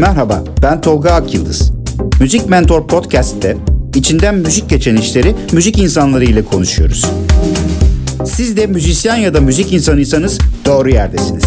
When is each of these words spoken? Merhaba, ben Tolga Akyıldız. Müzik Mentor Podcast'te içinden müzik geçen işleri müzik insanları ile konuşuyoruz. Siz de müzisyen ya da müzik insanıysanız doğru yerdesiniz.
Merhaba, 0.00 0.44
ben 0.62 0.80
Tolga 0.80 1.10
Akyıldız. 1.10 1.72
Müzik 2.20 2.48
Mentor 2.48 2.86
Podcast'te 2.86 3.56
içinden 3.94 4.34
müzik 4.34 4.70
geçen 4.70 4.96
işleri 4.96 5.34
müzik 5.52 5.78
insanları 5.78 6.24
ile 6.24 6.44
konuşuyoruz. 6.44 7.10
Siz 8.26 8.56
de 8.56 8.66
müzisyen 8.66 9.16
ya 9.16 9.34
da 9.34 9.40
müzik 9.40 9.72
insanıysanız 9.72 10.38
doğru 10.66 10.90
yerdesiniz. 10.90 11.44